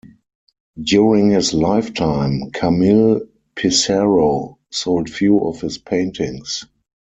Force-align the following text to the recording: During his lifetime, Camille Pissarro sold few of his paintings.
During 0.81 1.29
his 1.29 1.53
lifetime, 1.53 2.49
Camille 2.53 3.21
Pissarro 3.55 4.57
sold 4.71 5.11
few 5.11 5.39
of 5.47 5.61
his 5.61 5.77
paintings. 5.77 6.65